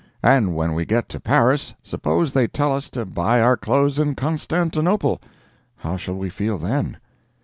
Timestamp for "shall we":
5.95-6.31